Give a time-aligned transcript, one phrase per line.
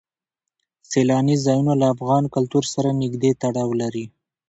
[0.89, 4.05] سیلاني ځایونه له افغان کلتور سره نږدې تړاو لري.